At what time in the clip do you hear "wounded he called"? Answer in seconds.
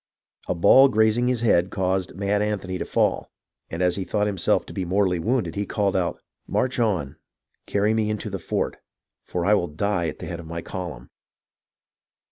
5.19-5.95